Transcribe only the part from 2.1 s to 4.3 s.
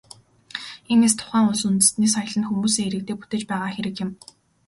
соёл нь хүмүүсээ, иргэдээ бүтээж байгаа хэрэг юм.